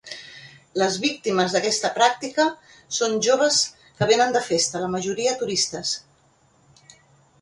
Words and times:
Les 0.81 0.95
víctimes 1.03 1.51
d’aquesta 1.57 1.91
pràctica 1.97 2.47
són 3.01 3.13
joves 3.27 3.61
que 4.01 4.09
vénen 4.13 4.35
de 4.39 4.45
festa, 4.49 4.85
la 4.87 4.91
majoria 4.97 5.37
turistes. 5.43 5.93